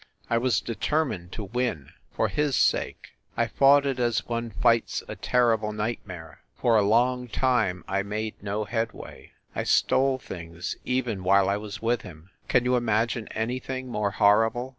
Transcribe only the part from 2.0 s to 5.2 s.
for his sake. I fought it as one fights a